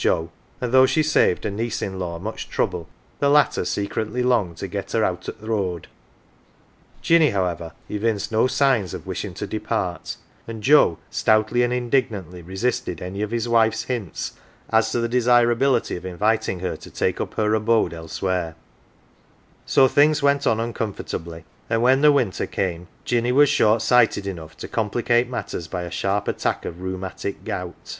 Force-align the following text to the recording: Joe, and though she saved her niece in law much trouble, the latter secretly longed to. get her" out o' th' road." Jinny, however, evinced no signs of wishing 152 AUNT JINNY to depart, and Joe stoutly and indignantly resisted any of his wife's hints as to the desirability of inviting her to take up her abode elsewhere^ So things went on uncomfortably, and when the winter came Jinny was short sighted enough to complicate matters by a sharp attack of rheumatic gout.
Joe, 0.00 0.30
and 0.60 0.70
though 0.70 0.86
she 0.86 1.02
saved 1.02 1.42
her 1.42 1.50
niece 1.50 1.82
in 1.82 1.98
law 1.98 2.20
much 2.20 2.48
trouble, 2.48 2.86
the 3.18 3.28
latter 3.28 3.64
secretly 3.64 4.22
longed 4.22 4.58
to. 4.58 4.68
get 4.68 4.92
her" 4.92 5.02
out 5.04 5.28
o' 5.28 5.32
th' 5.32 5.42
road." 5.42 5.88
Jinny, 7.02 7.30
however, 7.30 7.72
evinced 7.88 8.30
no 8.30 8.46
signs 8.46 8.94
of 8.94 9.08
wishing 9.08 9.32
152 9.32 9.56
AUNT 9.56 9.66
JINNY 9.66 9.66
to 9.66 9.66
depart, 9.66 10.16
and 10.46 10.62
Joe 10.62 10.98
stoutly 11.10 11.64
and 11.64 11.72
indignantly 11.72 12.42
resisted 12.42 13.02
any 13.02 13.22
of 13.22 13.32
his 13.32 13.48
wife's 13.48 13.82
hints 13.82 14.34
as 14.70 14.92
to 14.92 15.00
the 15.00 15.08
desirability 15.08 15.96
of 15.96 16.06
inviting 16.06 16.60
her 16.60 16.76
to 16.76 16.90
take 16.92 17.20
up 17.20 17.34
her 17.34 17.52
abode 17.54 17.90
elsewhere^ 17.90 18.54
So 19.66 19.88
things 19.88 20.22
went 20.22 20.46
on 20.46 20.60
uncomfortably, 20.60 21.44
and 21.68 21.82
when 21.82 22.02
the 22.02 22.12
winter 22.12 22.46
came 22.46 22.86
Jinny 23.04 23.32
was 23.32 23.48
short 23.48 23.82
sighted 23.82 24.28
enough 24.28 24.56
to 24.58 24.68
complicate 24.68 25.28
matters 25.28 25.66
by 25.66 25.82
a 25.82 25.90
sharp 25.90 26.28
attack 26.28 26.64
of 26.64 26.80
rheumatic 26.82 27.42
gout. 27.44 27.98